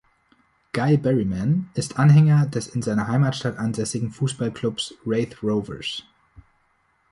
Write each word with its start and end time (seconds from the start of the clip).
Guy 0.73 0.97
Berryman 0.97 1.69
ist 1.75 1.99
Anhänger 1.99 2.47
des 2.47 2.65
in 2.69 2.81
seiner 2.81 3.07
Heimatstadt 3.07 3.57
ansässigen 3.59 4.09
Fußballklubs 4.09 4.95
Raith 5.05 5.43
Rovers. 5.43 6.01